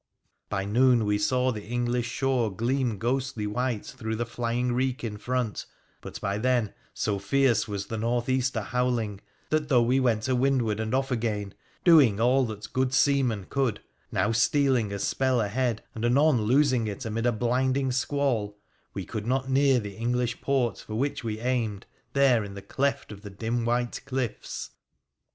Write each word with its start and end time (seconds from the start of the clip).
By 0.49 0.65
noon 0.65 1.05
we 1.05 1.19
saw 1.19 1.51
the 1.51 1.61
English 1.63 2.09
shore 2.09 2.51
gleam 2.51 2.97
ghostly 2.97 3.45
white 3.45 3.85
through 3.85 4.15
the 4.15 4.25
flying 4.25 4.73
reek 4.73 5.03
in 5.03 5.17
front; 5.17 5.67
but 6.01 6.19
by 6.19 6.39
then, 6.39 6.73
so 6.91 7.19
fierce 7.19 7.67
was 7.67 7.85
the 7.85 7.99
north 7.99 8.27
easter 8.27 8.61
howling, 8.61 9.21
that, 9.51 9.69
though 9.69 9.83
we 9.83 9.99
went 9.99 10.23
to 10.23 10.35
windward 10.35 10.79
and 10.79 10.95
off 10.95 11.11
again, 11.11 11.53
doing 11.83 12.19
all 12.19 12.47
that 12.47 12.73
good 12.73 12.95
seamen 12.95 13.45
could, 13.47 13.79
now 14.11 14.31
stealing 14.31 14.91
a 14.91 14.97
spell 14.97 15.39
ahead, 15.39 15.83
and 15.93 16.03
anon 16.03 16.41
losing 16.45 16.87
it 16.87 17.05
amid 17.05 17.27
a 17.27 17.31
blinding 17.31 17.91
squall, 17.91 18.57
we 18.95 19.05
could 19.05 19.27
not 19.27 19.51
near 19.51 19.79
the 19.79 19.95
English 19.97 20.41
port 20.41 20.79
for 20.79 20.95
which 20.95 21.23
we 21.23 21.39
aimed, 21.39 21.85
there, 22.13 22.43
in 22.43 22.55
the 22.55 22.63
cleft 22.63 23.11
of 23.11 23.21
the 23.21 23.29
dim 23.29 23.65
white 23.65 24.01
cliffs. 24.07 24.71